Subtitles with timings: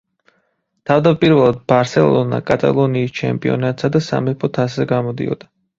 [0.89, 5.55] თავდაპირველად „ბარსელონა“ კატალონიის ჩემპიონატსა და სამეფო თასზე გამოდიოდა.